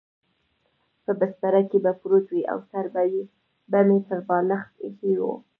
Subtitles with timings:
[1.03, 2.85] په بستره کې به پروت وای او سر
[3.71, 5.23] به مې پر بالښت اېښی و.